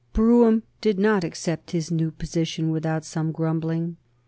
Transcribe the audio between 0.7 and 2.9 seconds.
did not accept his new position